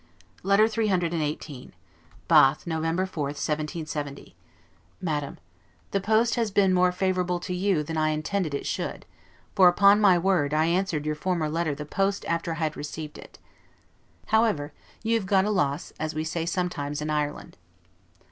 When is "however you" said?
14.25-15.13